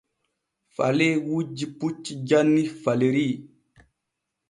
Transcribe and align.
Falee 0.75 1.13
wujjii 1.27 1.71
puccu 1.79 2.13
janni 2.33 2.63
Faleri. 2.83 3.27